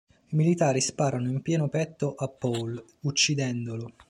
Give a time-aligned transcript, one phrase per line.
[0.29, 3.93] I militari sparano in pieno petto a Paul, uccidendolo.